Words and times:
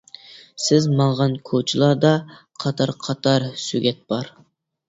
سىز 0.67 0.87
ماڭغان 1.01 1.35
كوچىلاردا، 1.51 2.13
قاتار-قاتار 2.65 3.47
سۆگەت 3.67 4.05
بار. 4.15 4.33